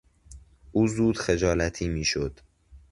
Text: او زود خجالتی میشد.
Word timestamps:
او 0.71 0.87
زود 0.87 1.17
خجالتی 1.17 1.87
میشد. 1.87 2.39